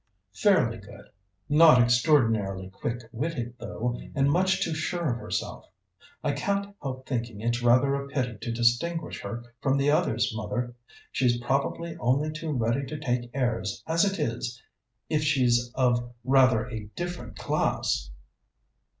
[0.33, 1.05] "Fairly good.
[1.47, 5.67] Not extraordinarily quick witted, though, and much too sure of herself.
[6.23, 10.73] I can't help thinking it's rather a pity to distinguish her from the others, mother;
[11.11, 14.59] she's probably only too ready to take airs as it is,
[15.07, 18.09] if she's of rather a different class."